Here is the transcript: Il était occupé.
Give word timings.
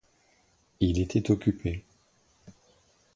Il 0.79 0.99
était 0.99 1.29
occupé. 1.29 1.83